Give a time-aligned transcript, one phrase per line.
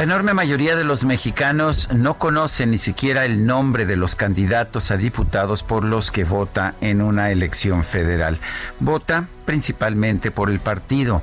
[0.00, 4.90] La enorme mayoría de los mexicanos no conocen ni siquiera el nombre de los candidatos
[4.90, 8.38] a diputados por los que vota en una elección federal.
[8.78, 11.22] Vota principalmente por el partido.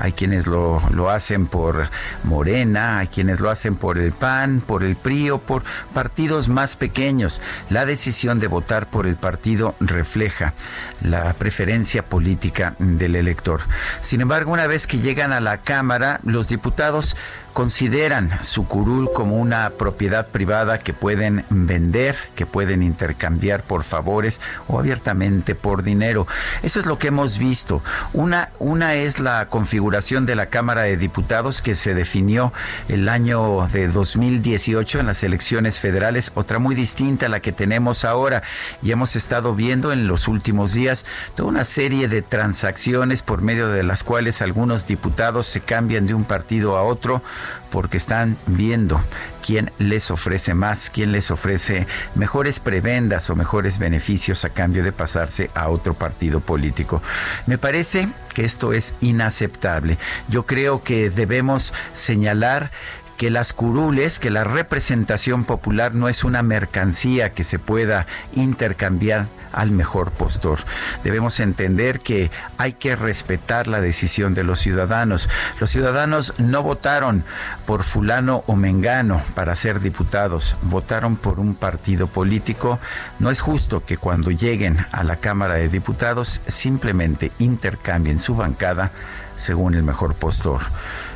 [0.00, 1.88] Hay quienes lo, lo, hacen por
[2.24, 5.62] Morena, hay quienes lo hacen por el PAN, por el PRI o por
[5.94, 7.40] partidos más pequeños.
[7.70, 10.54] La decisión de votar por el partido refleja
[11.02, 13.60] la preferencia política del elector.
[14.00, 17.14] Sin embargo, una vez que llegan a la Cámara, los diputados
[17.56, 24.42] consideran su curul como una propiedad privada que pueden vender, que pueden intercambiar por favores
[24.68, 26.26] o abiertamente por dinero.
[26.62, 30.98] Eso es lo que hemos visto una, una es la configuración de la Cámara de
[30.98, 32.52] Diputados que se definió
[32.88, 38.04] el año de 2018 en las elecciones federales, otra muy distinta a la que tenemos
[38.04, 38.42] ahora.
[38.82, 43.68] Y hemos estado viendo en los últimos días toda una serie de transacciones por medio
[43.68, 47.22] de las cuales algunos diputados se cambian de un partido a otro
[47.70, 49.00] porque están viendo
[49.44, 54.92] quién les ofrece más, quién les ofrece mejores prebendas o mejores beneficios a cambio de
[54.92, 57.02] pasarse a otro partido político.
[57.46, 59.98] Me parece que esto es inaceptable.
[60.28, 62.70] Yo creo que debemos señalar
[63.16, 69.26] que las curules, que la representación popular no es una mercancía que se pueda intercambiar
[69.52, 70.58] al mejor postor.
[71.02, 75.30] Debemos entender que hay que respetar la decisión de los ciudadanos.
[75.58, 77.24] Los ciudadanos no votaron
[77.64, 82.78] por fulano o mengano para ser diputados, votaron por un partido político.
[83.18, 88.90] No es justo que cuando lleguen a la Cámara de Diputados simplemente intercambien su bancada
[89.36, 90.60] según el mejor postor.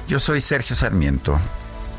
[0.09, 1.39] Yo soy Sergio Sarmiento